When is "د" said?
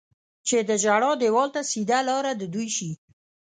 0.69-0.71, 2.35-2.43